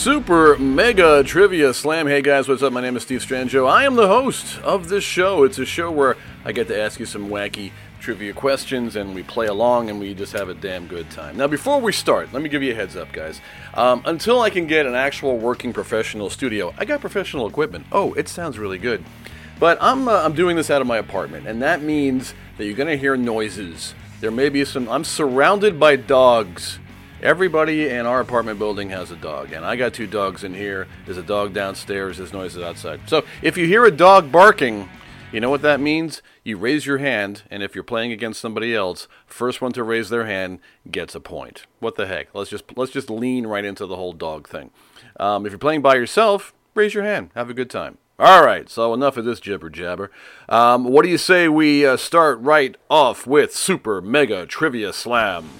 Super 0.00 0.56
Mega 0.56 1.22
Trivia 1.22 1.74
Slam. 1.74 2.06
Hey 2.06 2.22
guys, 2.22 2.48
what's 2.48 2.62
up? 2.62 2.72
My 2.72 2.80
name 2.80 2.96
is 2.96 3.02
Steve 3.02 3.20
Strangio. 3.20 3.68
I 3.68 3.84
am 3.84 3.96
the 3.96 4.08
host 4.08 4.58
of 4.60 4.88
this 4.88 5.04
show. 5.04 5.44
It's 5.44 5.58
a 5.58 5.66
show 5.66 5.90
where 5.90 6.16
I 6.42 6.52
get 6.52 6.68
to 6.68 6.80
ask 6.80 6.98
you 6.98 7.04
some 7.04 7.28
wacky 7.28 7.72
trivia 8.00 8.32
questions 8.32 8.96
and 8.96 9.14
we 9.14 9.22
play 9.22 9.46
along 9.46 9.90
and 9.90 10.00
we 10.00 10.14
just 10.14 10.32
have 10.32 10.48
a 10.48 10.54
damn 10.54 10.86
good 10.86 11.10
time. 11.10 11.36
Now, 11.36 11.48
before 11.48 11.82
we 11.82 11.92
start, 11.92 12.32
let 12.32 12.42
me 12.42 12.48
give 12.48 12.62
you 12.62 12.72
a 12.72 12.74
heads 12.74 12.96
up, 12.96 13.12
guys. 13.12 13.42
Um, 13.74 14.00
until 14.06 14.40
I 14.40 14.48
can 14.48 14.66
get 14.66 14.86
an 14.86 14.94
actual 14.94 15.36
working 15.36 15.74
professional 15.74 16.30
studio, 16.30 16.72
I 16.78 16.86
got 16.86 17.02
professional 17.02 17.46
equipment. 17.46 17.84
Oh, 17.92 18.14
it 18.14 18.26
sounds 18.26 18.58
really 18.58 18.78
good. 18.78 19.04
But 19.58 19.76
I'm, 19.82 20.08
uh, 20.08 20.22
I'm 20.22 20.32
doing 20.32 20.56
this 20.56 20.70
out 20.70 20.80
of 20.80 20.86
my 20.86 20.96
apartment, 20.96 21.46
and 21.46 21.60
that 21.60 21.82
means 21.82 22.32
that 22.56 22.64
you're 22.64 22.74
going 22.74 22.88
to 22.88 22.96
hear 22.96 23.18
noises. 23.18 23.94
There 24.20 24.30
may 24.30 24.48
be 24.48 24.64
some. 24.64 24.88
I'm 24.88 25.04
surrounded 25.04 25.78
by 25.78 25.96
dogs. 25.96 26.78
Everybody 27.22 27.86
in 27.86 28.06
our 28.06 28.20
apartment 28.20 28.58
building 28.58 28.88
has 28.90 29.10
a 29.10 29.16
dog, 29.16 29.52
and 29.52 29.62
I 29.62 29.76
got 29.76 29.92
two 29.92 30.06
dogs 30.06 30.42
in 30.42 30.54
here. 30.54 30.88
There's 31.04 31.18
a 31.18 31.22
dog 31.22 31.52
downstairs. 31.52 32.16
There's 32.16 32.32
noises 32.32 32.62
outside. 32.62 33.00
So 33.10 33.26
if 33.42 33.58
you 33.58 33.66
hear 33.66 33.84
a 33.84 33.90
dog 33.90 34.32
barking, 34.32 34.88
you 35.30 35.38
know 35.38 35.50
what 35.50 35.60
that 35.60 35.80
means? 35.80 36.22
You 36.44 36.56
raise 36.56 36.86
your 36.86 36.96
hand, 36.96 37.42
and 37.50 37.62
if 37.62 37.74
you're 37.74 37.84
playing 37.84 38.10
against 38.10 38.40
somebody 38.40 38.74
else, 38.74 39.06
first 39.26 39.60
one 39.60 39.72
to 39.72 39.84
raise 39.84 40.08
their 40.08 40.24
hand 40.24 40.60
gets 40.90 41.14
a 41.14 41.20
point. 41.20 41.66
What 41.78 41.96
the 41.96 42.06
heck? 42.06 42.34
Let's 42.34 42.48
just 42.48 42.64
let's 42.74 42.90
just 42.90 43.10
lean 43.10 43.46
right 43.46 43.66
into 43.66 43.84
the 43.84 43.96
whole 43.96 44.14
dog 44.14 44.48
thing. 44.48 44.70
Um, 45.18 45.44
if 45.44 45.52
you're 45.52 45.58
playing 45.58 45.82
by 45.82 45.96
yourself, 45.96 46.54
raise 46.74 46.94
your 46.94 47.04
hand. 47.04 47.32
Have 47.34 47.50
a 47.50 47.54
good 47.54 47.68
time. 47.68 47.98
All 48.18 48.42
right, 48.44 48.68
so 48.70 48.94
enough 48.94 49.18
of 49.18 49.26
this 49.26 49.40
jibber 49.40 49.68
jabber. 49.68 50.10
Um, 50.48 50.84
what 50.84 51.02
do 51.02 51.10
you 51.10 51.18
say 51.18 51.48
we 51.48 51.84
uh, 51.84 51.98
start 51.98 52.40
right 52.40 52.76
off 52.88 53.26
with 53.26 53.54
Super 53.54 54.00
Mega 54.00 54.46
Trivia 54.46 54.94
Slam? 54.94 55.50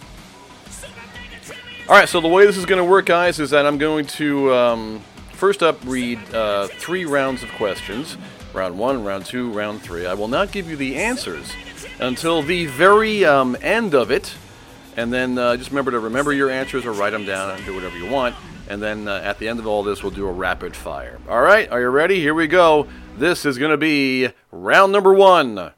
All 1.91 1.97
right, 1.97 2.09
so 2.09 2.21
the 2.21 2.29
way 2.29 2.47
this 2.47 2.57
is 2.57 2.67
going 2.67 2.79
to 2.79 2.89
work, 2.89 3.07
guys, 3.07 3.41
is 3.41 3.51
that 3.51 3.67
I'm 3.67 3.77
going 3.77 4.07
to 4.07 4.55
um, 4.55 5.01
first 5.33 5.61
up 5.61 5.77
read 5.85 6.21
uh, 6.33 6.69
three 6.69 7.05
rounds 7.05 7.43
of 7.43 7.51
questions 7.55 8.17
round 8.55 8.79
one, 8.79 9.03
round 9.03 9.27
two, 9.27 9.51
round 9.51 9.83
three. 9.83 10.07
I 10.07 10.15
will 10.15 10.29
not 10.29 10.53
give 10.53 10.71
you 10.71 10.77
the 10.77 10.95
answers 10.95 11.53
until 11.99 12.43
the 12.43 12.67
very 12.67 13.25
um, 13.25 13.57
end 13.61 13.93
of 13.93 14.13
it. 14.13 14.37
And 14.97 15.13
then 15.13 15.37
uh, 15.37 15.57
just 15.57 15.71
remember 15.71 15.91
to 15.91 15.99
remember 15.99 16.33
your 16.33 16.49
answers 16.49 16.87
or 16.87 16.93
write 16.93 17.11
them 17.11 17.25
down 17.25 17.51
and 17.51 17.67
do 17.67 17.75
whatever 17.75 17.99
you 17.99 18.09
want. 18.09 18.37
And 18.69 18.81
then 18.81 19.09
uh, 19.09 19.21
at 19.25 19.41
the 19.41 19.49
end 19.49 19.59
of 19.59 19.67
all 19.67 19.83
this, 19.83 20.01
we'll 20.01 20.13
do 20.13 20.29
a 20.29 20.33
rapid 20.33 20.77
fire. 20.77 21.19
All 21.29 21.43
right, 21.43 21.69
are 21.73 21.81
you 21.81 21.89
ready? 21.89 22.21
Here 22.21 22.35
we 22.35 22.47
go. 22.47 22.87
This 23.19 23.45
is 23.45 23.59
going 23.59 23.73
to 23.73 23.77
be 23.77 24.29
round 24.53 24.93
number 24.93 25.13
one. 25.13 25.57
Round 25.57 25.75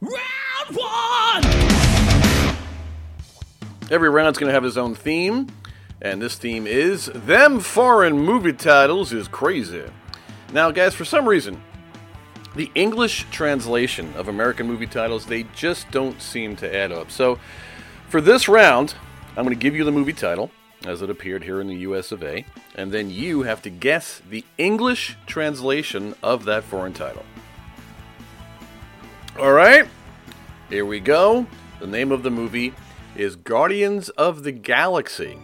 one! 0.75 1.45
Every 3.91 4.11
round's 4.11 4.39
going 4.39 4.49
to 4.49 4.55
have 4.55 4.67
its 4.67 4.77
own 4.77 4.95
theme, 4.95 5.49
and 6.03 6.21
this 6.21 6.35
theme 6.35 6.67
is 6.67 7.07
Them 7.07 7.61
Foreign 7.61 8.19
Movie 8.19 8.53
Titles 8.53 9.13
is 9.13 9.29
Crazy. 9.29 9.85
Now, 10.53 10.73
guys, 10.73 10.95
for 10.95 11.05
some 11.05 11.27
reason, 11.27 11.63
the 12.57 12.71
English 12.75 13.25
translation 13.31 14.13
of 14.17 14.27
American 14.27 14.67
movie 14.67 14.89
titles, 14.89 15.25
they 15.25 15.45
just 15.55 15.91
don't 15.93 16.21
seem 16.21 16.57
to 16.57 16.77
add 16.77 16.91
up. 16.91 17.11
So, 17.11 17.39
for 18.09 18.21
this 18.21 18.49
round, 18.49 18.95
I'm 19.37 19.45
going 19.45 19.57
to 19.57 19.63
give 19.63 19.77
you 19.77 19.85
the 19.85 19.93
movie 19.93 20.13
title 20.13 20.51
as 20.85 21.03
it 21.03 21.09
appeared 21.09 21.45
here 21.45 21.61
in 21.61 21.69
the 21.69 21.77
US 21.77 22.11
of 22.11 22.25
A, 22.25 22.45
and 22.75 22.91
then 22.91 23.09
you 23.09 23.43
have 23.43 23.63
to 23.63 23.71
guess 23.71 24.21
the 24.29 24.45
English 24.59 25.17
translation 25.27 26.17
of 26.21 26.45
that 26.47 26.65
foreign 26.65 26.93
title. 26.93 27.25
All 29.39 29.53
right, 29.53 29.87
here 30.69 30.85
we 30.85 30.99
go. 30.99 31.47
The 31.79 31.87
name 31.87 32.11
of 32.11 32.25
the 32.25 32.31
movie 32.31 32.75
is 33.15 33.37
Guardians 33.37 34.09
of 34.11 34.43
the 34.43 34.53
Galaxy. 34.53 35.39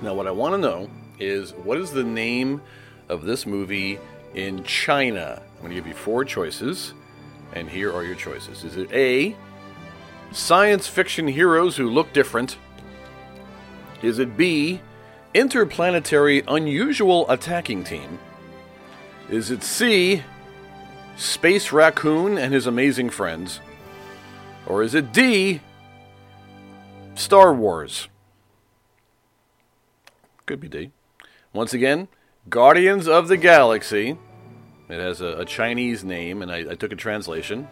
Now, 0.00 0.14
what 0.14 0.28
I 0.28 0.30
want 0.30 0.54
to 0.54 0.58
know 0.58 0.88
is 1.18 1.52
what 1.52 1.76
is 1.78 1.90
the 1.90 2.04
name 2.04 2.62
of 3.08 3.24
this 3.24 3.46
movie 3.46 3.98
in 4.34 4.62
China? 4.62 5.42
I'm 5.42 5.58
going 5.58 5.70
to 5.70 5.74
give 5.74 5.88
you 5.88 5.94
four 5.94 6.24
choices, 6.24 6.94
and 7.52 7.68
here 7.68 7.92
are 7.92 8.04
your 8.04 8.14
choices. 8.14 8.62
Is 8.62 8.76
it 8.76 8.92
A, 8.92 9.34
science 10.30 10.86
fiction 10.86 11.26
heroes 11.26 11.76
who 11.76 11.90
look 11.90 12.12
different? 12.12 12.58
Is 14.00 14.20
it 14.20 14.36
B, 14.36 14.80
interplanetary 15.34 16.44
unusual 16.46 17.28
attacking 17.28 17.82
team? 17.82 18.20
Is 19.28 19.50
it 19.50 19.64
C, 19.64 20.22
Space 21.16 21.72
Raccoon 21.72 22.38
and 22.38 22.54
his 22.54 22.68
amazing 22.68 23.10
friends? 23.10 23.58
Or 24.64 24.84
is 24.84 24.94
it 24.94 25.12
D, 25.12 25.60
Star 27.16 27.52
Wars? 27.52 28.06
Could 30.48 30.60
be 30.60 30.68
D. 30.68 30.92
Once 31.52 31.74
again, 31.74 32.08
Guardians 32.48 33.06
of 33.06 33.28
the 33.28 33.36
Galaxy. 33.36 34.16
It 34.88 34.98
has 34.98 35.20
a, 35.20 35.40
a 35.40 35.44
Chinese 35.44 36.02
name, 36.02 36.40
and 36.40 36.50
I, 36.50 36.70
I 36.70 36.74
took 36.74 36.90
a 36.90 36.96
translation. 36.96 37.68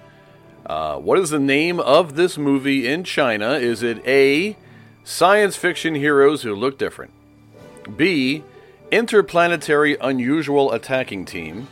Uh, 0.66 0.98
what 0.98 1.18
is 1.18 1.30
the 1.30 1.38
name 1.38 1.80
of 1.80 2.16
this 2.16 2.36
movie 2.36 2.86
in 2.86 3.02
China? 3.02 3.52
Is 3.52 3.82
it 3.82 4.06
A, 4.06 4.58
science 5.04 5.56
fiction 5.56 5.94
heroes 5.94 6.42
who 6.42 6.54
look 6.54 6.76
different? 6.76 7.14
B, 7.96 8.44
interplanetary 8.90 9.96
unusual 9.98 10.70
attacking 10.70 11.24
team? 11.24 11.68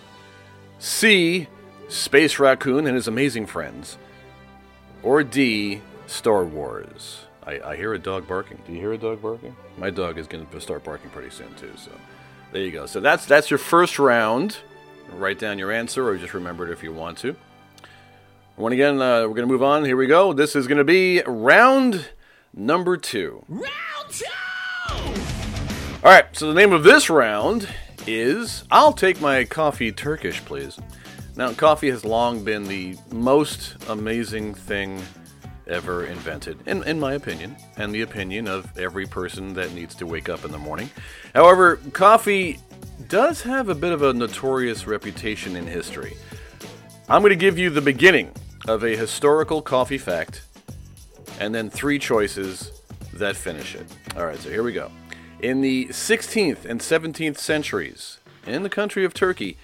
C, 0.78 1.48
Space 1.86 2.38
Raccoon 2.38 2.86
and 2.86 2.96
his 2.96 3.06
amazing 3.06 3.44
friends? 3.44 3.98
Or 5.02 5.22
D, 5.22 5.82
Star 6.06 6.46
Wars? 6.46 7.23
I, 7.46 7.60
I 7.60 7.76
hear 7.76 7.94
a 7.94 7.98
dog 7.98 8.26
barking. 8.26 8.58
Do 8.66 8.72
you 8.72 8.78
hear 8.78 8.92
a 8.92 8.98
dog 8.98 9.20
barking? 9.20 9.54
My 9.76 9.90
dog 9.90 10.18
is 10.18 10.26
going 10.26 10.46
to 10.46 10.60
start 10.60 10.84
barking 10.84 11.10
pretty 11.10 11.30
soon 11.30 11.54
too. 11.54 11.72
So 11.76 11.90
there 12.52 12.62
you 12.62 12.70
go. 12.70 12.86
So 12.86 13.00
that's 13.00 13.26
that's 13.26 13.50
your 13.50 13.58
first 13.58 13.98
round. 13.98 14.58
Write 15.12 15.38
down 15.38 15.58
your 15.58 15.70
answer, 15.70 16.08
or 16.08 16.16
just 16.16 16.34
remember 16.34 16.66
it 16.66 16.72
if 16.72 16.82
you 16.82 16.92
want 16.92 17.18
to. 17.18 17.36
One 18.56 18.72
again, 18.72 19.02
uh, 19.02 19.22
we're 19.22 19.34
going 19.34 19.46
to 19.46 19.52
move 19.52 19.62
on. 19.62 19.84
Here 19.84 19.96
we 19.96 20.06
go. 20.06 20.32
This 20.32 20.56
is 20.56 20.66
going 20.66 20.78
to 20.78 20.84
be 20.84 21.22
round 21.26 22.08
number 22.54 22.96
two. 22.96 23.44
Round 23.48 23.64
two! 24.10 24.24
All 26.02 26.10
right. 26.10 26.26
So 26.32 26.46
the 26.46 26.54
name 26.54 26.72
of 26.72 26.84
this 26.84 27.10
round 27.10 27.68
is 28.06 28.64
"I'll 28.70 28.92
take 28.92 29.20
my 29.20 29.44
coffee 29.44 29.92
Turkish, 29.92 30.42
please." 30.44 30.78
Now, 31.36 31.52
coffee 31.52 31.90
has 31.90 32.04
long 32.04 32.44
been 32.44 32.68
the 32.68 32.96
most 33.12 33.74
amazing 33.88 34.54
thing 34.54 35.02
ever 35.66 36.04
invented, 36.04 36.58
in, 36.66 36.82
in 36.84 37.00
my 37.00 37.14
opinion, 37.14 37.56
and 37.76 37.94
the 37.94 38.02
opinion 38.02 38.48
of 38.48 38.76
every 38.78 39.06
person 39.06 39.54
that 39.54 39.72
needs 39.72 39.94
to 39.96 40.06
wake 40.06 40.28
up 40.28 40.44
in 40.44 40.52
the 40.52 40.58
morning. 40.58 40.90
However, 41.34 41.76
coffee 41.92 42.58
does 43.08 43.42
have 43.42 43.68
a 43.68 43.74
bit 43.74 43.92
of 43.92 44.02
a 44.02 44.12
notorious 44.12 44.86
reputation 44.86 45.56
in 45.56 45.66
history. 45.66 46.16
I'm 47.08 47.22
going 47.22 47.30
to 47.30 47.36
give 47.36 47.58
you 47.58 47.70
the 47.70 47.80
beginning 47.80 48.32
of 48.66 48.82
a 48.82 48.96
historical 48.96 49.60
coffee 49.62 49.98
fact, 49.98 50.42
and 51.40 51.54
then 51.54 51.70
three 51.70 51.98
choices 51.98 52.80
that 53.12 53.36
finish 53.36 53.74
it. 53.74 53.86
All 54.16 54.24
right, 54.26 54.38
so 54.38 54.50
here 54.50 54.62
we 54.62 54.72
go. 54.72 54.90
In 55.40 55.60
the 55.60 55.86
16th 55.86 56.64
and 56.64 56.80
17th 56.80 57.38
centuries, 57.38 58.18
in 58.46 58.62
the 58.62 58.70
country 58.70 59.04
of 59.04 59.12
Turkey, 59.12 59.56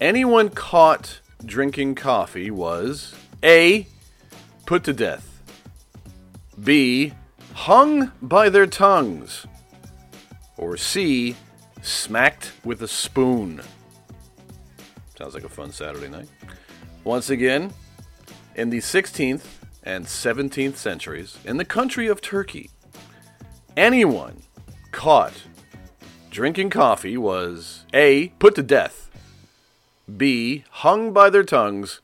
anyone 0.00 0.48
caught 0.48 1.20
drinking 1.44 1.94
coffee 1.94 2.50
was 2.50 3.14
A. 3.42 3.86
put 4.64 4.84
to 4.84 4.92
death, 4.92 5.35
B. 6.62 7.12
hung 7.52 8.12
by 8.22 8.48
their 8.48 8.66
tongues, 8.66 9.46
or 10.56 10.76
C. 10.76 11.36
smacked 11.82 12.52
with 12.64 12.82
a 12.82 12.88
spoon. 12.88 13.60
Sounds 15.18 15.34
like 15.34 15.44
a 15.44 15.48
fun 15.48 15.72
Saturday 15.72 16.08
night. 16.08 16.28
Once 17.04 17.30
again, 17.30 17.72
in 18.54 18.70
the 18.70 18.78
16th 18.78 19.44
and 19.82 20.06
17th 20.06 20.76
centuries, 20.76 21.38
in 21.44 21.56
the 21.56 21.64
country 21.64 22.06
of 22.08 22.20
Turkey, 22.20 22.70
anyone 23.76 24.42
caught 24.92 25.42
drinking 26.30 26.70
coffee 26.70 27.16
was 27.16 27.84
A. 27.94 28.28
put 28.38 28.54
to 28.56 28.62
death, 28.62 29.10
B. 30.16 30.64
hung 30.70 31.12
by 31.12 31.30
their 31.30 31.44
tongues, 31.44 32.00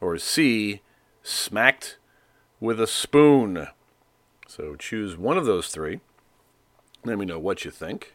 or 0.00 0.18
C. 0.18 0.82
smacked 1.22 1.98
with 2.60 2.80
a 2.80 2.86
spoon. 2.86 3.68
So 4.48 4.76
choose 4.76 5.16
one 5.16 5.36
of 5.36 5.46
those 5.46 5.68
three. 5.68 6.00
Let 7.04 7.18
me 7.18 7.26
know 7.26 7.38
what 7.38 7.64
you 7.64 7.70
think. 7.70 8.14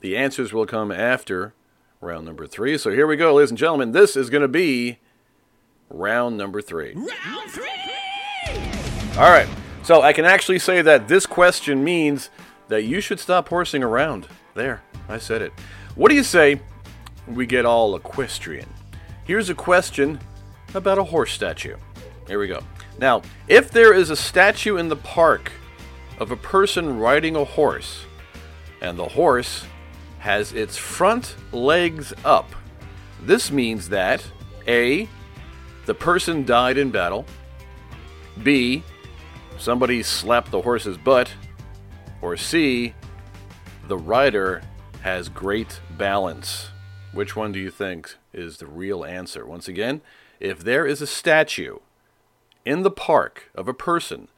The 0.00 0.16
answers 0.16 0.52
will 0.52 0.66
come 0.66 0.92
after 0.92 1.54
round 2.00 2.26
number 2.26 2.46
three. 2.46 2.76
So 2.76 2.90
here 2.90 3.06
we 3.06 3.16
go, 3.16 3.34
ladies 3.34 3.50
and 3.50 3.58
gentlemen. 3.58 3.92
This 3.92 4.16
is 4.16 4.30
going 4.30 4.42
to 4.42 4.48
be 4.48 4.98
round 5.88 6.36
number 6.36 6.60
three. 6.60 6.94
Round 6.94 7.50
three! 7.50 7.70
All 9.16 9.30
right. 9.30 9.48
So 9.82 10.02
I 10.02 10.12
can 10.12 10.24
actually 10.24 10.58
say 10.58 10.82
that 10.82 11.08
this 11.08 11.26
question 11.26 11.84
means 11.84 12.30
that 12.68 12.84
you 12.84 13.00
should 13.00 13.20
stop 13.20 13.48
horsing 13.48 13.82
around. 13.82 14.28
There, 14.54 14.82
I 15.08 15.18
said 15.18 15.42
it. 15.42 15.52
What 15.94 16.08
do 16.08 16.14
you 16.14 16.22
say 16.22 16.60
we 17.26 17.46
get 17.46 17.64
all 17.64 17.96
equestrian? 17.96 18.68
Here's 19.24 19.48
a 19.50 19.54
question 19.54 20.18
about 20.74 20.98
a 20.98 21.04
horse 21.04 21.32
statue. 21.32 21.76
Here 22.26 22.38
we 22.38 22.48
go. 22.48 22.62
Now, 22.98 23.22
if 23.48 23.70
there 23.70 23.92
is 23.92 24.10
a 24.10 24.16
statue 24.16 24.76
in 24.76 24.88
the 24.88 24.96
park 24.96 25.52
of 26.18 26.30
a 26.30 26.36
person 26.36 26.98
riding 26.98 27.36
a 27.36 27.44
horse, 27.44 28.04
and 28.80 28.98
the 28.98 29.08
horse 29.08 29.64
has 30.20 30.52
its 30.52 30.76
front 30.76 31.36
legs 31.52 32.12
up, 32.24 32.50
this 33.22 33.50
means 33.50 33.88
that 33.88 34.24
A, 34.68 35.08
the 35.86 35.94
person 35.94 36.44
died 36.44 36.78
in 36.78 36.90
battle, 36.90 37.26
B, 38.42 38.82
somebody 39.58 40.02
slapped 40.02 40.50
the 40.50 40.62
horse's 40.62 40.98
butt, 40.98 41.32
or 42.22 42.36
C, 42.36 42.94
the 43.88 43.98
rider 43.98 44.62
has 45.02 45.28
great 45.28 45.80
balance. 45.98 46.68
Which 47.12 47.36
one 47.36 47.52
do 47.52 47.58
you 47.58 47.70
think 47.70 48.16
is 48.32 48.56
the 48.56 48.66
real 48.66 49.04
answer? 49.04 49.46
Once 49.46 49.68
again, 49.68 50.00
if 50.40 50.64
there 50.64 50.86
is 50.86 51.02
a 51.02 51.06
statue 51.06 51.78
in 52.64 52.82
the 52.82 52.90
park 52.90 53.50
of 53.54 53.68
a 53.68 53.74
person 53.74 54.28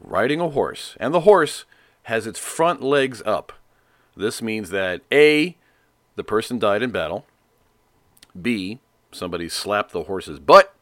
riding 0.00 0.40
a 0.40 0.48
horse, 0.50 0.96
and 1.00 1.12
the 1.12 1.20
horse 1.20 1.64
has 2.04 2.26
its 2.26 2.38
front 2.38 2.82
legs 2.82 3.22
up, 3.26 3.52
this 4.16 4.42
means 4.42 4.70
that 4.70 5.02
A, 5.12 5.56
the 6.16 6.24
person 6.24 6.58
died 6.58 6.82
in 6.82 6.90
battle, 6.90 7.26
B, 8.40 8.80
somebody 9.12 9.48
slapped 9.48 9.92
the 9.92 10.04
horse's 10.04 10.40
butt, 10.40 10.74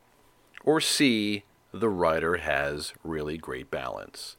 or 0.65 0.81
C, 0.81 1.45
the 1.73 1.89
rider 1.89 2.39
has 2.39 2.93
really 3.05 3.37
great 3.37 3.71
balance. 3.71 4.37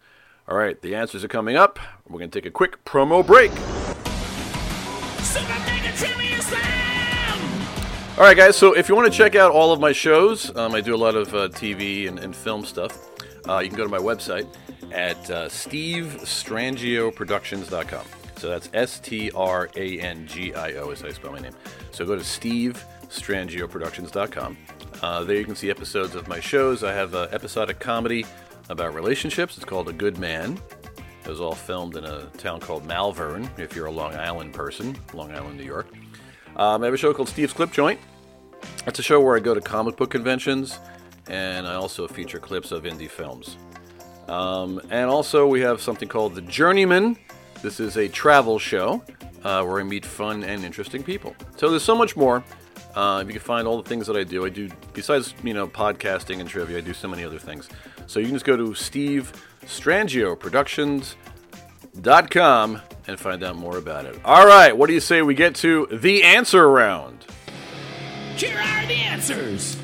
All 0.47 0.57
right, 0.57 0.81
the 0.81 0.95
answers 0.95 1.23
are 1.23 1.27
coming 1.27 1.55
up. 1.55 1.77
We're 2.07 2.19
going 2.19 2.31
to 2.31 2.39
take 2.39 2.47
a 2.47 2.51
quick 2.51 2.83
promo 2.85 3.25
break. 3.25 3.51
All 8.17 8.23
right, 8.23 8.35
guys. 8.35 8.57
So 8.57 8.73
if 8.73 8.89
you 8.89 8.95
want 8.95 9.11
to 9.11 9.15
check 9.15 9.35
out 9.35 9.51
all 9.51 9.71
of 9.71 9.79
my 9.79 9.91
shows, 9.91 10.49
um, 10.57 10.73
I 10.73 10.81
do 10.81 10.95
a 10.95 10.97
lot 10.97 11.13
of 11.13 11.31
uh, 11.35 11.49
TV 11.49 12.07
and, 12.07 12.17
and 12.17 12.35
film 12.35 12.65
stuff. 12.65 12.97
Uh, 13.47 13.59
you 13.59 13.69
can 13.69 13.77
go 13.77 13.83
to 13.83 13.91
my 13.91 13.99
website 13.99 14.47
at 14.91 15.17
uh, 15.29 15.47
stevestrangioproductions.com. 15.49 18.05
So 18.37 18.49
that's 18.49 18.71
S 18.73 18.99
T 18.99 19.29
R 19.35 19.69
A 19.75 19.99
N 19.99 20.25
G 20.25 20.51
I 20.55 20.73
O 20.77 20.89
is 20.89 21.01
how 21.01 21.09
I 21.09 21.11
spell 21.11 21.31
my 21.31 21.37
name. 21.37 21.53
So 21.91 22.07
go 22.07 22.15
to 22.15 22.23
stevestrangioproductions.com. 22.23 24.57
Uh, 25.03 25.23
there 25.23 25.35
you 25.35 25.45
can 25.45 25.55
see 25.55 25.69
episodes 25.69 26.15
of 26.15 26.27
my 26.27 26.39
shows. 26.39 26.83
I 26.83 26.93
have 26.93 27.13
uh, 27.13 27.27
episodic 27.31 27.79
comedy 27.79 28.25
about 28.69 28.95
relationships. 28.95 29.57
It's 29.57 29.65
called 29.65 29.89
A 29.89 29.93
Good 29.93 30.17
Man. 30.17 30.59
It 31.23 31.29
was 31.29 31.39
all 31.39 31.53
filmed 31.53 31.95
in 31.95 32.03
a 32.03 32.25
town 32.37 32.61
called 32.61 32.83
Malvern, 32.87 33.47
if 33.57 33.75
you're 33.75 33.85
a 33.85 33.91
Long 33.91 34.15
Island 34.15 34.55
person, 34.55 34.97
Long 35.13 35.31
Island, 35.31 35.55
New 35.57 35.65
York. 35.65 35.86
Um, 36.57 36.81
I 36.81 36.85
have 36.85 36.93
a 36.95 36.97
show 36.97 37.13
called 37.13 37.29
Steve's 37.29 37.53
Clip 37.53 37.71
Joint. 37.71 37.99
It's 38.87 38.97
a 38.97 39.03
show 39.03 39.21
where 39.21 39.37
I 39.37 39.39
go 39.39 39.53
to 39.53 39.61
comic 39.61 39.95
book 39.95 40.09
conventions, 40.09 40.79
and 41.29 41.67
I 41.67 41.75
also 41.75 42.07
feature 42.07 42.39
clips 42.39 42.71
of 42.71 42.83
indie 42.83 43.09
films. 43.09 43.57
Um, 44.27 44.81
and 44.89 45.07
also, 45.07 45.45
we 45.45 45.61
have 45.61 45.81
something 45.81 46.09
called 46.09 46.33
The 46.33 46.41
Journeyman. 46.41 47.15
This 47.61 47.79
is 47.79 47.97
a 47.97 48.07
travel 48.07 48.57
show 48.57 49.03
uh, 49.43 49.63
where 49.63 49.79
I 49.79 49.83
meet 49.83 50.03
fun 50.03 50.43
and 50.43 50.65
interesting 50.65 51.03
people. 51.03 51.35
So 51.57 51.69
there's 51.69 51.83
so 51.83 51.95
much 51.95 52.17
more. 52.17 52.43
Uh, 52.95 53.23
you 53.23 53.33
can 53.33 53.39
find 53.39 53.67
all 53.67 53.79
the 53.79 53.87
things 53.87 54.07
that 54.07 54.17
I 54.17 54.23
do. 54.23 54.43
I 54.43 54.49
do 54.49 54.67
besides 54.93 55.35
you 55.43 55.53
know 55.53 55.67
podcasting 55.67 56.39
and 56.39 56.49
trivia. 56.49 56.79
I 56.79 56.81
do 56.81 56.93
so 56.93 57.07
many 57.07 57.23
other 57.23 57.37
things. 57.37 57.69
So 58.07 58.19
you 58.19 58.25
can 58.25 58.35
just 58.35 58.45
go 58.45 58.57
to 58.57 58.73
SteveStrangioProductions.com 61.97 62.81
and 63.07 63.19
find 63.19 63.43
out 63.43 63.55
more 63.55 63.77
about 63.77 64.05
it. 64.05 64.19
All 64.25 64.45
right, 64.45 64.75
what 64.75 64.87
do 64.87 64.93
you 64.93 64.99
say 64.99 65.21
we 65.21 65.33
get 65.33 65.55
to 65.55 65.87
the 65.91 66.23
answer 66.23 66.69
round? 66.69 67.25
Here 68.35 68.57
are 68.57 68.85
the 68.85 68.93
answers. 68.93 69.77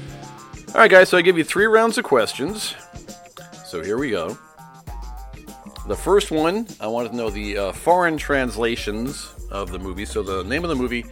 All 0.69 0.81
right, 0.81 0.91
guys. 0.91 1.09
So 1.09 1.17
I 1.17 1.21
give 1.21 1.37
you 1.37 1.43
three 1.43 1.65
rounds 1.65 1.97
of 1.97 2.03
questions. 2.03 2.75
So 3.65 3.83
here 3.83 3.97
we 3.97 4.11
go. 4.11 4.37
The 5.87 5.95
first 5.95 6.31
one, 6.31 6.67
I 6.79 6.87
wanted 6.87 7.09
to 7.09 7.15
know 7.15 7.29
the 7.29 7.57
uh, 7.57 7.71
foreign 7.71 8.17
translations 8.17 9.33
of 9.51 9.71
the 9.71 9.79
movie. 9.79 10.05
So 10.05 10.23
the 10.23 10.43
name 10.43 10.63
of 10.63 10.69
the 10.69 10.75
movie 10.75 11.05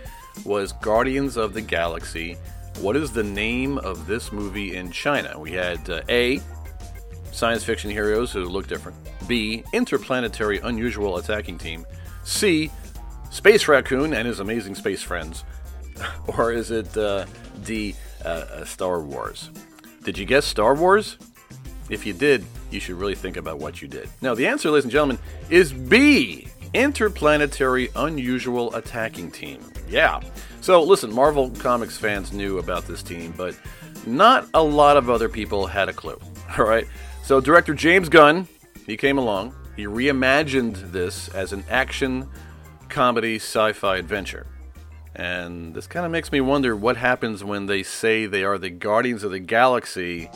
was 0.46 0.72
Guardians 0.74 1.36
of 1.38 1.54
the 1.54 1.62
Galaxy. 1.62 2.38
What 2.80 2.96
is 2.96 3.12
the 3.12 3.24
name 3.24 3.78
of 3.80 4.08
this 4.08 4.32
movie 4.32 4.76
in 4.76 4.92
China? 4.92 5.38
We 5.38 5.52
had 5.52 5.90
uh, 5.90 6.02
A, 6.10 6.40
science 7.32 7.64
fiction 7.64 7.92
heroes 7.92 8.32
who 8.32 8.46
look 8.46 8.68
different. 8.68 8.98
B, 9.32 9.64
interplanetary 9.72 10.60
unusual 10.60 11.16
attacking 11.16 11.58
team. 11.58 11.86
C, 12.26 12.70
Space 13.30 13.66
Raccoon 13.66 14.14
and 14.14 14.28
his 14.28 14.42
amazing 14.42 14.76
space 14.76 15.02
friends. 15.02 15.46
or 16.38 16.52
is 16.52 16.70
it 16.70 16.98
uh, 16.98 17.26
D, 17.64 17.96
uh, 18.26 18.28
uh, 18.28 18.66
Star 18.66 19.00
Wars? 19.00 19.50
Did 20.04 20.18
you 20.18 20.26
guess 20.26 20.46
Star 20.46 20.76
Wars? 20.76 21.18
If 21.90 22.06
you 22.06 22.12
did, 22.12 22.44
you 22.72 22.82
should 22.82 22.96
really 22.96 23.16
think 23.16 23.38
about 23.38 23.58
what 23.58 23.82
you 23.82 23.88
did. 23.88 24.10
Now, 24.20 24.36
the 24.36 24.48
answer, 24.48 24.70
ladies 24.70 24.84
and 24.84 24.92
gentlemen, 24.92 25.18
is 25.50 25.72
B 25.72 26.50
Interplanetary 26.74 27.88
Unusual 27.96 28.76
Attacking 28.76 29.32
Team. 29.32 29.62
Yeah. 29.88 30.20
So, 30.60 30.84
listen, 30.84 31.10
Marvel 31.10 31.52
Comics 31.52 31.98
fans 31.98 32.34
knew 32.34 32.58
about 32.58 32.86
this 32.86 33.02
team, 33.02 33.34
but 33.38 33.56
not 34.06 34.50
a 34.54 34.62
lot 34.62 34.98
of 34.98 35.10
other 35.10 35.30
people 35.30 35.68
had 35.68 35.88
a 35.88 35.94
clue. 35.94 36.20
All 36.58 36.66
right. 36.66 36.86
So, 37.24 37.40
director 37.40 37.74
James 37.74 38.10
Gunn, 38.10 38.46
he 38.86 38.98
came 38.98 39.18
along. 39.18 39.56
He 39.76 39.86
reimagined 39.86 40.92
this 40.92 41.30
as 41.30 41.54
an 41.54 41.64
action 41.70 42.28
comedy 42.90 43.38
sci 43.38 43.74
fi 43.74 43.98
adventure. 43.98 44.48
And 45.16 45.74
this 45.74 45.88
kind 45.88 46.06
of 46.06 46.12
makes 46.12 46.32
me 46.32 46.42
wonder 46.42 46.76
what 46.76 46.98
happens 46.98 47.44
when 47.44 47.66
they 47.66 47.84
say 47.84 48.26
they 48.26 48.44
are 48.44 48.58
the 48.58 48.70
Guardians 48.70 49.24
of 49.24 49.32
the 49.32 49.40
Galaxy 49.40 50.30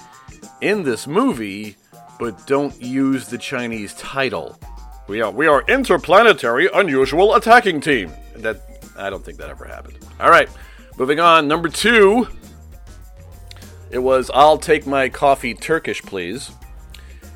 in 0.62 0.83
this 0.83 1.07
movie, 1.07 1.77
but 2.19 2.45
don't 2.45 2.80
use 2.81 3.27
the 3.27 3.38
Chinese 3.38 3.94
title. 3.95 4.59
We 5.07 5.21
are 5.21 5.31
we 5.31 5.48
are 5.48 5.63
interplanetary 5.68 6.69
unusual 6.74 7.36
attacking 7.36 7.81
team. 7.81 8.12
That 8.38 8.62
I 8.98 9.10
don't 9.10 9.24
think 9.24 9.38
that 9.38 9.50
ever 9.50 9.65
happened. 9.65 10.00
All 10.20 10.29
right, 10.29 10.50
moving 10.98 11.20
on. 11.20 11.48
Number 11.48 11.70
two. 11.70 12.27
It 13.91 14.00
was 14.00 14.31
I'll 14.34 14.58
take 14.58 14.86
my 14.86 15.08
coffee 15.08 15.53
Turkish, 15.53 16.01
please. 16.01 16.51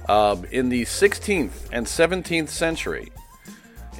Um, 0.09 0.45
in 0.45 0.69
the 0.69 0.85
16th 0.85 1.69
and 1.71 1.85
17th 1.85 2.49
century, 2.49 3.11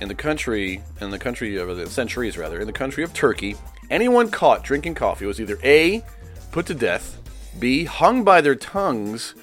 in 0.01 0.07
the 0.07 0.15
country, 0.15 0.81
in 1.01 1.11
the 1.11 1.19
country 1.19 1.55
of 1.57 1.77
the 1.77 1.87
centuries 1.87 2.35
rather, 2.35 2.59
in 2.59 2.65
the 2.65 2.73
country 2.73 3.03
of 3.03 3.13
Turkey, 3.13 3.55
anyone 3.91 4.31
caught 4.31 4.63
drinking 4.63 4.95
coffee 4.95 5.27
was 5.27 5.39
either 5.39 5.59
A, 5.63 6.03
put 6.51 6.65
to 6.65 6.73
death, 6.73 7.19
B, 7.59 7.83
hung 7.83 8.23
by 8.23 8.41
their 8.41 8.55
tongues, 8.55 9.35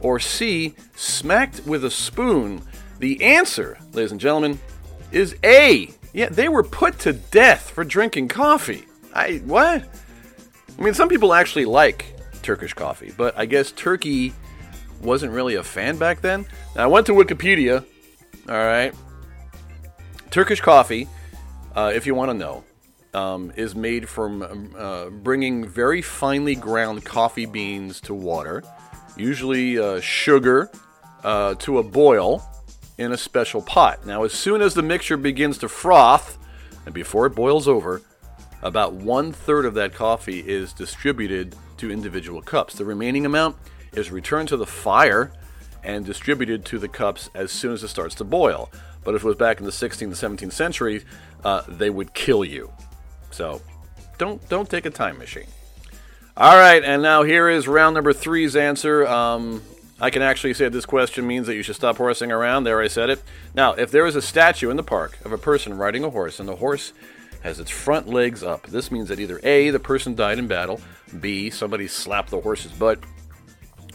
or 0.00 0.18
C, 0.18 0.74
smacked 0.94 1.66
with 1.66 1.84
a 1.84 1.90
spoon. 1.90 2.62
The 2.98 3.22
answer, 3.22 3.76
ladies 3.92 4.12
and 4.12 4.20
gentlemen, 4.20 4.58
is 5.12 5.36
A. 5.44 5.90
Yeah, 6.14 6.30
they 6.30 6.48
were 6.48 6.62
put 6.62 6.98
to 7.00 7.12
death 7.12 7.68
for 7.68 7.84
drinking 7.84 8.28
coffee. 8.28 8.86
I 9.14 9.42
what? 9.44 9.84
I 10.78 10.82
mean, 10.82 10.94
some 10.94 11.10
people 11.10 11.34
actually 11.34 11.66
like 11.66 12.14
Turkish 12.40 12.72
coffee, 12.72 13.12
but 13.14 13.36
I 13.36 13.44
guess 13.44 13.70
Turkey 13.70 14.32
wasn't 15.00 15.32
really 15.32 15.54
a 15.54 15.62
fan 15.62 15.98
back 15.98 16.20
then. 16.20 16.46
Now, 16.74 16.84
I 16.84 16.86
went 16.86 17.06
to 17.06 17.12
Wikipedia. 17.12 17.84
All 18.48 18.54
right, 18.54 18.94
Turkish 20.30 20.60
coffee, 20.60 21.08
uh, 21.74 21.92
if 21.94 22.06
you 22.06 22.14
want 22.14 22.30
to 22.30 22.34
know, 22.34 22.64
um, 23.14 23.52
is 23.56 23.74
made 23.74 24.08
from 24.08 24.42
um, 24.42 24.74
uh, 24.78 25.08
bringing 25.10 25.66
very 25.66 26.02
finely 26.02 26.54
ground 26.54 27.04
coffee 27.04 27.46
beans 27.46 28.00
to 28.02 28.14
water, 28.14 28.62
usually 29.16 29.78
uh, 29.78 30.00
sugar, 30.00 30.70
uh, 31.24 31.54
to 31.56 31.78
a 31.78 31.82
boil 31.82 32.48
in 32.98 33.12
a 33.12 33.16
special 33.16 33.62
pot. 33.62 34.06
Now, 34.06 34.24
as 34.24 34.32
soon 34.32 34.60
as 34.62 34.74
the 34.74 34.82
mixture 34.82 35.16
begins 35.16 35.58
to 35.58 35.68
froth, 35.68 36.38
and 36.84 36.94
before 36.94 37.26
it 37.26 37.30
boils 37.30 37.66
over, 37.66 38.02
about 38.62 38.92
one 38.92 39.32
third 39.32 39.64
of 39.64 39.74
that 39.74 39.94
coffee 39.94 40.40
is 40.40 40.72
distributed 40.72 41.54
to 41.78 41.90
individual 41.90 42.40
cups. 42.42 42.74
The 42.74 42.84
remaining 42.84 43.26
amount 43.26 43.56
is 43.96 44.10
returned 44.10 44.48
to 44.48 44.56
the 44.56 44.66
fire 44.66 45.32
and 45.82 46.04
distributed 46.04 46.64
to 46.66 46.78
the 46.78 46.88
cups 46.88 47.30
as 47.34 47.50
soon 47.50 47.72
as 47.72 47.82
it 47.82 47.88
starts 47.88 48.14
to 48.16 48.24
boil. 48.24 48.70
But 49.04 49.14
if 49.14 49.22
it 49.22 49.26
was 49.26 49.36
back 49.36 49.58
in 49.58 49.64
the 49.64 49.70
16th 49.70 50.02
and 50.02 50.12
17th 50.12 50.52
century, 50.52 51.04
uh, 51.44 51.62
they 51.68 51.90
would 51.90 52.12
kill 52.12 52.44
you. 52.44 52.72
So 53.30 53.62
don't 54.18 54.46
don't 54.48 54.68
take 54.68 54.86
a 54.86 54.90
time 54.90 55.18
machine. 55.18 55.46
All 56.36 56.56
right, 56.56 56.84
and 56.84 57.02
now 57.02 57.22
here 57.22 57.48
is 57.48 57.66
round 57.66 57.94
number 57.94 58.12
three's 58.12 58.56
answer. 58.56 59.06
Um, 59.06 59.62
I 60.00 60.10
can 60.10 60.20
actually 60.20 60.52
say 60.52 60.68
this 60.68 60.84
question 60.84 61.26
means 61.26 61.46
that 61.46 61.54
you 61.54 61.62
should 61.62 61.76
stop 61.76 61.96
horsing 61.96 62.30
around. 62.30 62.64
There, 62.64 62.82
I 62.82 62.88
said 62.88 63.08
it. 63.08 63.22
Now, 63.54 63.72
if 63.72 63.90
there 63.90 64.06
is 64.06 64.16
a 64.16 64.20
statue 64.20 64.68
in 64.68 64.76
the 64.76 64.82
park 64.82 65.18
of 65.24 65.32
a 65.32 65.38
person 65.38 65.78
riding 65.78 66.04
a 66.04 66.10
horse 66.10 66.38
and 66.38 66.46
the 66.46 66.56
horse 66.56 66.92
has 67.42 67.58
its 67.58 67.70
front 67.70 68.06
legs 68.06 68.42
up, 68.42 68.66
this 68.66 68.90
means 68.90 69.08
that 69.08 69.20
either 69.20 69.40
A, 69.42 69.70
the 69.70 69.80
person 69.80 70.14
died 70.14 70.38
in 70.38 70.46
battle, 70.46 70.80
B, 71.18 71.48
somebody 71.48 71.86
slapped 71.86 72.28
the 72.28 72.40
horse's 72.40 72.72
butt, 72.72 72.98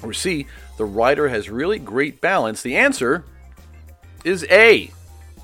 or 0.03 0.13
C, 0.13 0.47
the 0.77 0.85
rider 0.85 1.29
has 1.29 1.49
really 1.49 1.79
great 1.79 2.21
balance. 2.21 2.61
The 2.61 2.77
answer 2.77 3.23
is 4.23 4.45
A. 4.49 4.91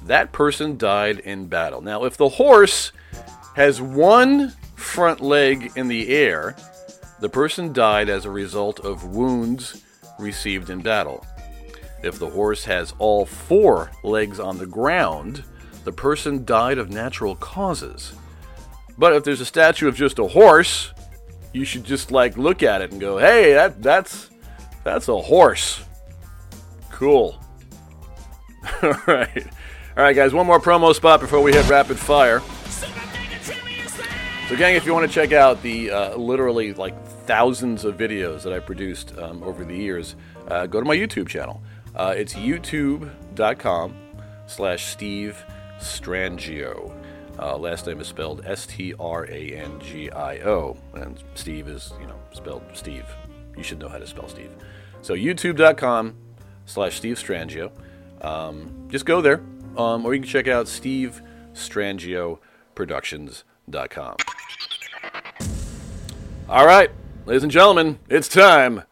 That 0.04 0.32
person 0.32 0.78
died 0.78 1.20
in 1.20 1.48
battle. 1.48 1.82
Now, 1.82 2.06
if 2.06 2.18
the 2.18 2.30
horse 2.30 2.92
has 3.56 3.82
one 3.82 4.54
front 4.76 5.20
leg 5.22 5.72
in 5.76 5.88
the 5.88 6.10
air, 6.10 6.56
the 7.20 7.30
person 7.30 7.74
died 7.74 8.10
as 8.10 8.26
a 8.26 8.32
result 8.32 8.80
of 8.80 9.16
wounds 9.16 9.84
received 10.20 10.70
in 10.70 10.82
battle. 10.82 11.26
If 12.04 12.20
the 12.20 12.30
horse 12.30 12.66
has 12.66 12.94
all 13.00 13.26
four 13.26 13.92
legs 14.04 14.40
on 14.40 14.60
the 14.60 14.68
ground, 14.68 15.44
the 15.84 15.92
person 15.92 16.46
died 16.46 16.78
of 16.78 16.90
natural 16.90 17.36
causes. 17.36 18.14
But 18.98 19.14
if 19.14 19.24
there's 19.24 19.42
a 19.42 19.46
statue 19.46 19.88
of 19.88 19.96
just 19.96 20.20
a 20.20 20.28
horse, 20.28 20.92
you 21.54 21.66
should 21.66 21.84
just 21.84 22.12
like 22.12 22.38
look 22.38 22.62
at 22.62 22.82
it 22.82 22.92
and 22.92 23.02
go, 23.02 23.18
"Hey, 23.18 23.54
that 23.54 23.82
that's 23.82 24.30
that's 24.88 25.10
a 25.10 25.18
horse." 25.20 25.84
Cool. 26.90 27.40
All 28.82 28.94
right. 29.06 29.48
All 29.98 30.04
right, 30.04 30.16
guys, 30.16 30.34
one 30.34 30.48
more 30.48 30.60
promo 30.60 30.96
spot 30.96 31.20
before 31.20 31.42
we 31.42 31.52
hit 31.52 31.68
rapid 31.70 32.00
fire. 32.00 32.42
So, 34.48 34.56
gang, 34.56 34.76
if 34.76 34.86
you 34.86 34.94
want 34.94 35.06
to 35.06 35.14
check 35.14 35.34
out 35.34 35.62
the 35.62 35.92
uh, 35.92 36.16
literally 36.16 36.74
like 36.74 36.96
thousands 37.26 37.84
of 37.84 37.98
videos 37.98 38.44
that 38.44 38.54
I 38.54 38.60
produced 38.60 39.18
um, 39.18 39.44
over 39.44 39.66
the 39.66 39.76
years, 39.76 40.16
uh, 40.48 40.68
go 40.68 40.80
to 40.80 40.86
my 40.86 40.96
YouTube 40.96 41.28
channel. 41.28 41.62
Uh, 41.96 42.14
it's 42.16 42.34
youtube.com 42.34 43.96
slash 44.46 44.86
Steve 44.86 45.44
Strangio. 45.80 46.94
Uh, 47.40 47.58
last 47.58 47.86
name 47.88 48.00
is 48.00 48.08
spelled 48.08 48.46
S 48.46 48.66
T 48.66 48.94
R 49.00 49.26
A 49.30 49.52
N 49.52 49.80
G 49.80 50.10
I 50.12 50.38
O. 50.40 50.78
And 50.94 51.22
Steve 51.36 51.68
is, 51.68 51.92
you 52.00 52.08
know, 52.08 52.20
spelled 52.32 52.64
Steve. 52.74 53.06
You 53.58 53.64
should 53.64 53.80
know 53.80 53.90
how 53.90 53.98
to 53.98 54.08
spell 54.08 54.30
Steve. 54.30 54.52
So, 55.02 55.14
youtube.com 55.14 56.16
slash 56.66 56.96
Steve 56.98 57.18
Strangio. 57.18 57.72
Um, 58.22 58.88
just 58.90 59.06
go 59.06 59.22
there. 59.22 59.42
Um, 59.78 60.06
or 60.06 60.14
you 60.14 60.22
can 60.22 60.30
check 60.30 60.48
out 60.48 60.68
Steve 60.68 61.22
Strangio 61.54 62.40
Productions.com. 62.76 64.16
All 66.50 66.66
right, 66.66 66.90
ladies 67.26 67.44
and 67.44 67.52
gentlemen, 67.52 68.00
it's 68.10 68.28
time 68.28 68.84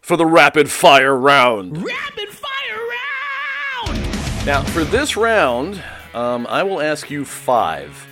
for 0.00 0.16
the 0.16 0.26
rapid 0.26 0.70
fire 0.70 1.16
round. 1.16 1.84
Rapid 1.84 2.28
Fire 2.30 2.78
Round! 3.86 4.46
Now, 4.46 4.62
for 4.62 4.82
this 4.84 5.16
round, 5.16 5.82
um, 6.14 6.46
I 6.48 6.62
will 6.62 6.80
ask 6.80 7.10
you 7.10 7.24
five 7.24 8.06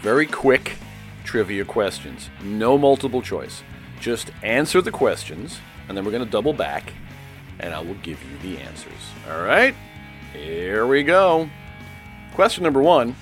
very 0.00 0.26
quick 0.26 0.76
trivia 1.24 1.64
questions. 1.64 2.30
No 2.42 2.78
multiple 2.78 3.22
choice. 3.22 3.62
Just 4.00 4.30
answer 4.42 4.80
the 4.80 4.90
questions, 4.90 5.60
and 5.88 5.96
then 5.96 6.04
we're 6.04 6.10
going 6.10 6.24
to 6.24 6.30
double 6.30 6.52
back, 6.52 6.92
and 7.58 7.74
I 7.74 7.80
will 7.80 7.94
give 7.94 8.22
you 8.24 8.38
the 8.38 8.60
answers. 8.60 8.92
All 9.30 9.42
right? 9.42 9.74
Here 10.32 10.86
we 10.86 11.02
go. 11.02 11.48
Question 12.34 12.64
number 12.64 12.82
one 12.82 13.16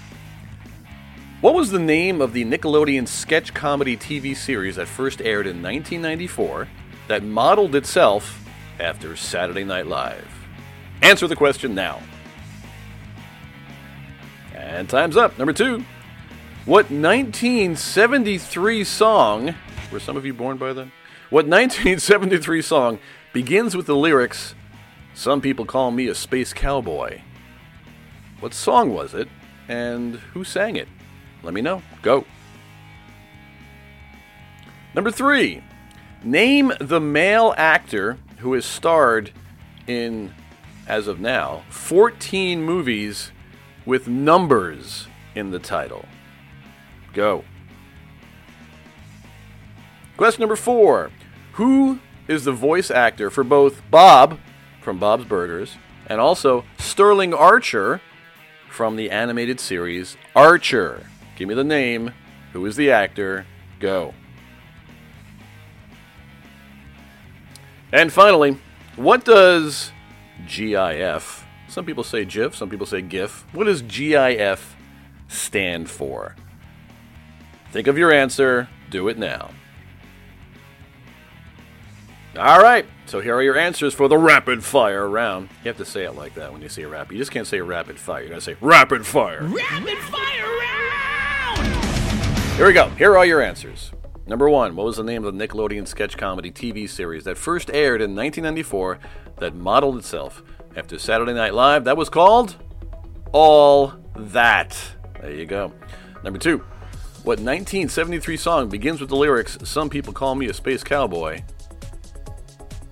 What 1.41 1.55
was 1.55 1.71
the 1.71 1.79
name 1.79 2.21
of 2.21 2.33
the 2.33 2.45
Nickelodeon 2.45 3.07
sketch 3.07 3.55
comedy 3.55 3.97
TV 3.97 4.37
series 4.37 4.77
that 4.77 4.89
first 4.89 5.21
aired 5.21 5.47
in 5.47 5.63
1994 5.63 6.69
that 7.09 7.23
modeled 7.23 7.75
itself 7.75 8.45
after 8.81 9.15
Saturday 9.17 9.65
Night 9.65 9.87
Live? 9.87 10.27
Answer 11.03 11.29
the 11.29 11.37
question 11.37 11.75
now. 11.75 12.01
And 14.55 14.89
time's 14.89 15.17
up. 15.17 15.39
Number 15.39 15.53
two. 15.53 15.85
What 16.65 16.91
1973 16.91 18.85
song, 18.85 19.55
were 19.93 20.01
some 20.01 20.17
of 20.17 20.25
you 20.25 20.33
born 20.33 20.57
by 20.57 20.73
then? 20.73 20.91
What 21.35 21.47
1973 21.47 22.63
song 22.63 23.01
begins 23.33 23.77
with 23.77 23.87
the 23.87 23.97
lyrics, 23.97 24.55
Some 25.15 25.41
people 25.41 25.67
call 25.67 25.91
me 25.91 26.07
a 26.07 26.15
space 26.15 26.53
cowboy? 26.53 27.23
What 28.39 28.55
song 28.55 28.95
was 28.95 29.15
it, 29.15 29.27
and 29.67 30.15
who 30.15 30.45
sang 30.45 30.77
it? 30.77 30.87
Let 31.43 31.53
me 31.53 31.61
know. 31.61 31.83
Go. 32.03 32.25
Number 34.95 35.11
three. 35.11 35.65
Name 36.23 36.73
the 36.79 37.01
male 37.01 37.53
actor 37.57 38.17
who 38.39 38.53
has 38.53 38.65
starred 38.65 39.33
in, 39.89 40.33
as 40.87 41.09
of 41.09 41.19
now, 41.19 41.65
14 41.69 42.63
movies 42.63 43.33
with 43.85 44.07
numbers 44.07 45.09
in 45.35 45.51
the 45.51 45.59
title. 45.59 46.05
Go. 47.13 47.43
Question 50.17 50.43
number 50.43 50.55
four 50.55 51.11
Who 51.55 52.01
is 52.27 52.45
the 52.45 52.53
voice 52.53 52.91
actor 52.91 53.31
for 53.31 53.45
both 53.45 53.81
Bob 53.89 54.41
from 54.81 54.99
Bob's 54.99 55.25
Burgers 55.25 55.77
and 56.09 56.21
also 56.21 56.65
Sterling 56.79 57.33
Archer 57.33 58.01
from 58.69 58.97
the 58.97 59.09
animated 59.09 59.61
series 59.61 60.17
Archer? 60.35 61.07
Give 61.37 61.49
me 61.49 61.55
the 61.55 61.63
name. 61.63 62.13
Who 62.53 62.67
is 62.67 62.75
the 62.75 62.91
actor? 62.91 63.47
Go. 63.79 64.15
And 67.93 68.13
finally, 68.13 68.59
what 68.97 69.25
does 69.25 69.93
GIF, 70.49 71.47
some 71.69 71.85
people 71.85 72.03
say 72.03 72.25
GIF, 72.25 72.57
some 72.57 72.69
people 72.69 72.87
say 72.87 73.01
GIF, 73.01 73.47
what 73.53 73.65
does 73.65 73.83
GIF 73.83 74.75
stand 75.29 75.89
for? 75.89 76.35
Think 77.71 77.87
of 77.87 77.97
your 77.97 78.13
answer, 78.13 78.69
do 78.91 79.07
it 79.07 79.19
now. 79.19 79.51
All 82.37 82.61
right, 82.61 82.85
so 83.07 83.21
here 83.21 83.37
are 83.37 83.43
your 83.43 83.57
answers 83.57 83.95
for 83.95 84.09
the 84.09 84.19
rapid 84.19 84.65
fire 84.65 85.09
round. 85.09 85.51
You 85.63 85.69
have 85.69 85.77
to 85.77 85.85
say 85.85 86.03
it 86.03 86.17
like 86.17 86.35
that 86.35 86.53
when 86.53 86.63
you 86.63 86.69
say 86.69 86.85
rap. 86.85 87.13
You 87.13 87.19
just 87.19 87.31
can't 87.31 87.47
say 87.47 87.61
rapid 87.61 87.97
fire. 87.97 88.25
You 88.25 88.29
gotta 88.31 88.41
say 88.41 88.57
rapid 88.61 89.07
fire. 89.07 89.45
Rapid 89.45 89.99
Fire 89.99 90.47
Round! 90.59 91.85
Here 92.57 92.67
we 92.67 92.73
go. 92.73 92.89
Here 92.91 93.17
are 93.17 93.25
your 93.25 93.41
answers. 93.41 93.93
Number 94.27 94.51
one, 94.51 94.75
what 94.75 94.85
was 94.85 94.97
the 94.97 95.05
name 95.05 95.25
of 95.25 95.33
the 95.33 95.47
Nickelodeon 95.47 95.87
sketch 95.87 96.17
comedy 96.17 96.51
TV 96.51 96.91
series 96.91 97.23
that 97.23 97.39
first 97.39 97.71
aired 97.71 98.01
in 98.01 98.17
1994 98.17 98.99
that 99.39 99.55
modeled 99.55 99.99
itself 99.99 100.43
after 100.75 100.99
Saturday 100.99 101.35
Night 101.35 101.55
Live? 101.55 101.85
That 101.85 101.97
was 101.97 102.09
called 102.09 102.57
All 103.31 103.93
That. 104.17 104.77
There 105.21 105.31
you 105.31 105.47
go. 105.47 105.73
Number 106.25 106.41
two, 106.41 106.59
what 107.23 107.39
1973 107.39 108.37
song 108.37 108.69
begins 108.71 109.01
with 109.01 109.11
the 109.11 109.17
lyrics, 109.17 109.57
Some 109.63 109.89
people 109.89 110.13
call 110.13 110.35
me 110.35 110.49
a 110.49 110.53
space 110.53 110.83
cowboy? 110.83 111.45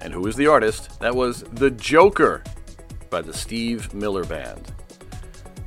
And 0.02 0.12
who 0.12 0.26
is 0.26 0.34
the 0.34 0.48
artist? 0.48 0.98
That 0.98 1.14
was 1.14 1.44
The 1.52 1.70
Joker 1.70 2.42
by 3.08 3.22
the 3.22 3.32
Steve 3.32 3.94
Miller 3.94 4.24
Band. 4.24 4.72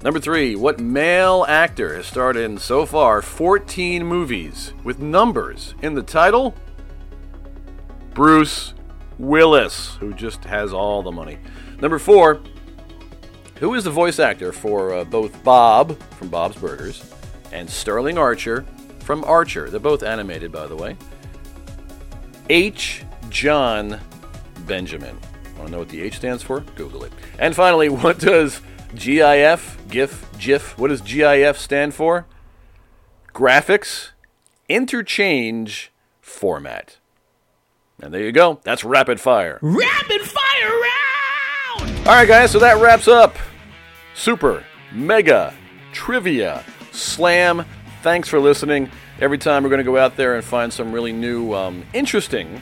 Number 0.03 0.19
three, 0.19 0.57
what 0.57 0.77
male 0.77 1.45
actor 1.47 1.95
has 1.95 2.05
starred 2.05 2.35
in 2.35 2.57
so 2.57 2.85
far 2.85 3.21
14 3.21 4.05
movies 4.05 4.73
with 4.83 4.99
numbers 4.99 5.73
in 5.81 5.93
the 5.93 6.03
title? 6.03 6.53
Bruce 8.13 8.73
Willis, 9.17 9.95
who 10.01 10.13
just 10.13 10.43
has 10.43 10.73
all 10.73 11.01
the 11.01 11.13
money. 11.13 11.37
Number 11.79 11.97
four, 11.97 12.41
who 13.59 13.73
is 13.73 13.85
the 13.85 13.89
voice 13.89 14.19
actor 14.19 14.51
for 14.51 14.93
uh, 14.93 15.05
both 15.05 15.43
Bob 15.45 15.97
from 16.15 16.27
Bob's 16.27 16.57
Burgers 16.57 17.09
and 17.53 17.69
Sterling 17.69 18.17
Archer 18.17 18.65
from 18.99 19.23
Archer? 19.23 19.69
They're 19.69 19.79
both 19.79 20.03
animated, 20.03 20.51
by 20.51 20.67
the 20.67 20.75
way. 20.75 20.97
H. 22.49 23.03
Jon 23.29 23.99
Benjamin. 24.65 25.17
Want 25.57 25.67
to 25.67 25.71
know 25.71 25.79
what 25.79 25.89
the 25.89 26.01
H 26.01 26.17
stands 26.17 26.43
for? 26.43 26.61
Google 26.75 27.03
it. 27.03 27.13
And 27.39 27.55
finally, 27.55 27.89
what 27.89 28.19
does 28.19 28.61
GIF, 28.95 29.77
GIF, 29.89 30.25
GIF, 30.37 30.77
what 30.77 30.89
does 30.89 31.01
GIF 31.01 31.57
stand 31.57 31.93
for? 31.93 32.25
Graphics 33.33 34.11
Interchange 34.69 35.91
Format. 36.21 36.97
And 38.01 38.13
there 38.13 38.21
you 38.21 38.31
go. 38.31 38.59
That's 38.63 38.83
rapid 38.83 39.19
fire. 39.21 39.59
Rapid 39.61 40.21
Fire 40.21 40.69
Round! 40.69 41.97
All 41.99 42.13
right, 42.13 42.27
guys, 42.27 42.51
so 42.51 42.59
that 42.59 42.81
wraps 42.81 43.07
up 43.07 43.35
Super 44.13 44.63
Mega 44.91 45.53
Trivia 45.91 46.63
Slam. 46.91 47.65
Thanks 48.01 48.27
for 48.27 48.39
listening. 48.39 48.89
Every 49.19 49.37
time 49.37 49.63
we're 49.63 49.69
going 49.69 49.79
to 49.79 49.85
go 49.85 49.97
out 49.97 50.17
there 50.17 50.35
and 50.35 50.43
find 50.43 50.71
some 50.71 50.91
really 50.91 51.13
new, 51.13 51.53
um, 51.53 51.83
interesting, 51.93 52.61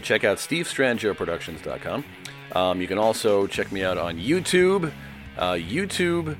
check 0.03 0.23
out 0.23 0.37
stevestrangioproductions.com. 0.37 2.03
Um, 2.55 2.81
you 2.81 2.87
can 2.87 2.97
also 2.97 3.45
check 3.47 3.71
me 3.71 3.83
out 3.83 3.97
on 3.97 4.17
YouTube, 4.17 4.91
uh, 5.37 5.51
youtube.com 5.53 6.37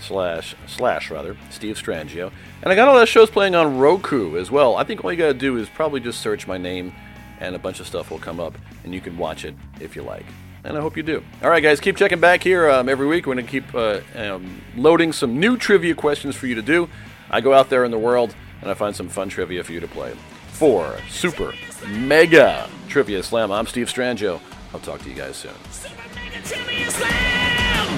slash 0.00 0.54
slash 0.66 1.10
rather 1.10 1.36
Steve 1.50 1.76
Strangio, 1.76 2.32
and 2.62 2.72
I 2.72 2.74
got 2.74 2.88
all 2.88 2.94
those 2.94 3.10
shows 3.10 3.28
playing 3.28 3.54
on 3.54 3.78
Roku 3.78 4.38
as 4.38 4.50
well. 4.50 4.76
I 4.76 4.84
think 4.84 5.04
all 5.04 5.12
you 5.12 5.18
gotta 5.18 5.34
do 5.34 5.58
is 5.58 5.68
probably 5.68 6.00
just 6.00 6.20
search 6.20 6.46
my 6.46 6.56
name, 6.56 6.94
and 7.38 7.54
a 7.54 7.58
bunch 7.58 7.80
of 7.80 7.86
stuff 7.86 8.10
will 8.10 8.18
come 8.18 8.40
up, 8.40 8.56
and 8.82 8.94
you 8.94 9.02
can 9.02 9.18
watch 9.18 9.44
it 9.44 9.54
if 9.78 9.94
you 9.94 10.02
like. 10.02 10.24
And 10.64 10.76
I 10.76 10.80
hope 10.80 10.96
you 10.96 11.02
do. 11.02 11.22
All 11.42 11.50
right, 11.50 11.62
guys, 11.62 11.78
keep 11.80 11.96
checking 11.96 12.20
back 12.20 12.42
here 12.42 12.70
um, 12.70 12.88
every 12.88 13.06
week. 13.06 13.26
We're 13.26 13.34
gonna 13.34 13.46
keep 13.46 13.74
uh, 13.74 14.00
um, 14.14 14.62
loading 14.74 15.12
some 15.12 15.38
new 15.38 15.58
trivia 15.58 15.94
questions 15.94 16.34
for 16.34 16.46
you 16.46 16.54
to 16.54 16.62
do. 16.62 16.88
I 17.30 17.42
go 17.42 17.52
out 17.52 17.68
there 17.68 17.84
in 17.84 17.90
the 17.90 17.98
world 17.98 18.34
and 18.62 18.70
I 18.70 18.74
find 18.74 18.96
some 18.96 19.08
fun 19.08 19.28
trivia 19.28 19.62
for 19.64 19.72
you 19.72 19.80
to 19.80 19.88
play. 19.88 20.14
For 20.60 20.94
Super 21.08 21.54
Mega 21.88 22.68
Trivia 22.86 23.22
Slam, 23.22 23.50
I'm 23.50 23.66
Steve 23.66 23.86
Strangio. 23.86 24.42
I'll 24.74 24.80
talk 24.80 25.00
to 25.00 25.08
you 25.08 25.14
guys 25.14 25.36
soon. 25.36 25.54
Super 25.70 25.94
Mega 26.14 26.46
Trivia 26.46 26.90
Slam! 26.90 27.88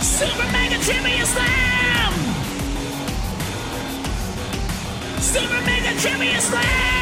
Super 0.00 0.52
Mega 0.52 0.78
Trivia 0.84 1.26
Slam! 1.26 2.12
Super 5.20 5.60
Mega 5.66 6.00
Trivia 6.00 6.40
Slam! 6.40 7.01